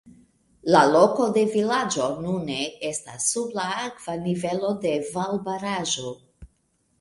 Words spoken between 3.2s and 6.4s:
sub la akva nivelo de valbaraĵo.